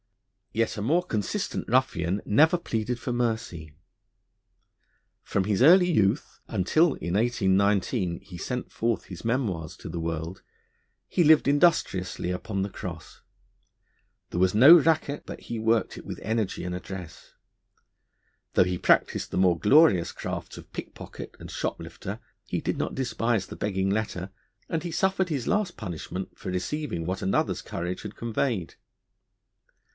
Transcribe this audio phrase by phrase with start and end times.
[0.51, 3.73] Yet a more consistent ruffian never pleaded for mercy.
[5.21, 10.41] From his early youth until in 1819 he sent forth his Memoirs to the world,
[11.07, 13.21] he lived industriously upon the cross.
[14.31, 17.35] There was no racket but he worked it with energy and address.
[18.55, 23.45] Though he practised the more glorious crafts of pickpocket and shoplifter, he did not despise
[23.47, 24.31] the begging letter,
[24.67, 28.75] and he suffered his last punishment for receiving what another's courage had conveyed.